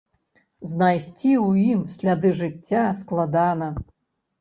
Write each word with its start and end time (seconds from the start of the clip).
Знайсці 0.71 1.31
ў 1.35 1.75
ім 1.75 1.85
сляды 1.99 2.35
жыцця 2.43 2.85
складана. 3.05 3.73